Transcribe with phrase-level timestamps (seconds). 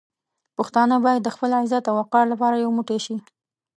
[0.57, 3.15] پښتانه باید د خپل عزت او وقار لپاره یو موټی شي.